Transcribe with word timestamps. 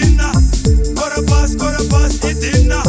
dinna. 0.00 0.32
Bora 0.94 1.20
bas, 1.22 1.54
bora 1.54 1.82
bas, 1.90 2.18
dinna. 2.18 2.82